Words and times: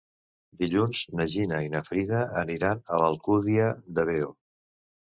Dilluns 0.61 1.01
na 1.19 1.27
Gina 1.35 1.59
i 1.67 1.69
na 1.75 1.83
Frida 1.91 2.25
aniran 2.43 2.83
a 2.89 3.01
l'Alcúdia 3.05 3.71
de 4.01 4.09
Veo. 4.13 4.35